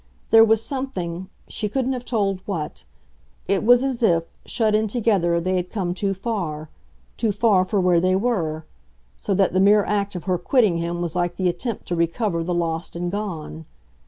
There 0.31 0.43
was 0.43 0.63
something 0.63 1.29
she 1.47 1.69
couldn't 1.69 1.93
have 1.93 2.05
told 2.05 2.39
what; 2.47 2.85
it 3.47 3.63
was 3.63 3.83
as 3.83 4.01
if, 4.01 4.23
shut 4.47 4.73
in 4.73 4.87
together, 4.87 5.39
they 5.39 5.57
had 5.57 5.69
come 5.69 5.93
too 5.93 6.15
far 6.15 6.71
too 7.17 7.31
far 7.31 7.63
for 7.65 7.79
where 7.79 8.01
they 8.01 8.15
were; 8.15 8.65
so 9.15 9.35
that 9.35 9.53
the 9.53 9.59
mere 9.61 9.85
act 9.85 10.15
of 10.15 10.23
her 10.23 10.39
quitting 10.39 10.77
him 10.77 11.01
was 11.03 11.15
like 11.15 11.35
the 11.35 11.49
attempt 11.49 11.85
to 11.89 11.95
recover 11.95 12.41
the 12.43 12.55
lost 12.55 12.95
and 12.95 13.11
gone. 13.11 13.65